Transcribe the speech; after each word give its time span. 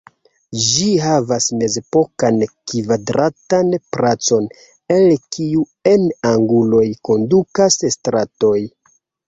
Ĝi 0.67 0.85
havas 1.01 1.49
mezepokan 1.59 2.39
kvadratan 2.71 3.69
placon, 3.97 4.49
el 4.97 5.07
kiu 5.37 5.63
en 5.95 6.11
anguloj 6.33 6.83
kondukas 7.11 7.81
stratoj. 7.99 8.59